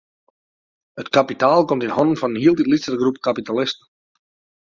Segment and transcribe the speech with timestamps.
[1.03, 3.85] It kapitaal komt yn hannen fan in hieltyd lytsere groep kapitalisten.